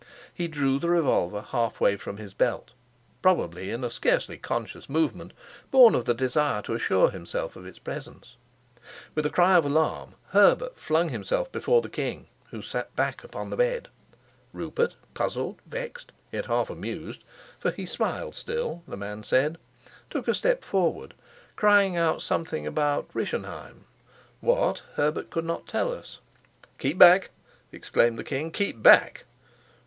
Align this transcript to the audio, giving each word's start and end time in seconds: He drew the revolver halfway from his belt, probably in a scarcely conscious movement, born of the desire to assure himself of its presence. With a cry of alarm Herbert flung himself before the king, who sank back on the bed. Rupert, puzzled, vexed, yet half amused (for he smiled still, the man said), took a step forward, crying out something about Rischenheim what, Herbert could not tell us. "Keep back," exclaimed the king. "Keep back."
He 0.33 0.47
drew 0.47 0.79
the 0.79 0.89
revolver 0.89 1.41
halfway 1.43 1.95
from 1.95 2.17
his 2.17 2.33
belt, 2.33 2.71
probably 3.21 3.69
in 3.69 3.83
a 3.83 3.91
scarcely 3.91 4.35
conscious 4.35 4.89
movement, 4.89 5.31
born 5.69 5.93
of 5.93 6.05
the 6.05 6.15
desire 6.15 6.63
to 6.63 6.73
assure 6.73 7.11
himself 7.11 7.55
of 7.55 7.67
its 7.67 7.77
presence. 7.77 8.35
With 9.13 9.27
a 9.27 9.29
cry 9.29 9.53
of 9.57 9.63
alarm 9.63 10.15
Herbert 10.29 10.75
flung 10.75 11.09
himself 11.09 11.51
before 11.51 11.83
the 11.83 11.87
king, 11.89 12.25
who 12.49 12.63
sank 12.63 12.95
back 12.95 13.23
on 13.35 13.51
the 13.51 13.55
bed. 13.55 13.89
Rupert, 14.53 14.95
puzzled, 15.13 15.61
vexed, 15.67 16.11
yet 16.31 16.47
half 16.47 16.71
amused 16.71 17.23
(for 17.59 17.69
he 17.69 17.85
smiled 17.85 18.33
still, 18.33 18.81
the 18.87 18.97
man 18.97 19.21
said), 19.23 19.59
took 20.09 20.27
a 20.27 20.33
step 20.33 20.63
forward, 20.63 21.13
crying 21.55 21.95
out 21.95 22.23
something 22.23 22.65
about 22.65 23.07
Rischenheim 23.13 23.85
what, 24.39 24.81
Herbert 24.95 25.29
could 25.29 25.45
not 25.45 25.67
tell 25.67 25.93
us. 25.93 26.17
"Keep 26.79 26.97
back," 26.97 27.29
exclaimed 27.71 28.17
the 28.17 28.23
king. 28.23 28.49
"Keep 28.49 28.81
back." 28.81 29.25